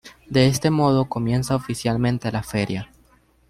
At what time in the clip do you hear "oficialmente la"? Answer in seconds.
1.55-2.41